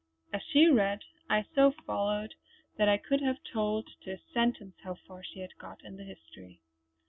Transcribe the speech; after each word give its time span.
As 0.33 0.41
she 0.51 0.65
read 0.67 1.03
I 1.29 1.45
so 1.53 1.73
followed 1.85 2.33
that 2.77 2.89
I 2.89 2.97
could 2.97 3.21
have 3.21 3.37
told 3.53 3.87
to 4.01 4.13
a 4.13 4.17
sentence 4.33 4.77
how 4.83 4.95
far 4.95 5.23
she 5.23 5.41
had 5.41 5.55
got 5.59 5.85
in 5.85 5.95
the 5.97 6.03
history. 6.03 6.59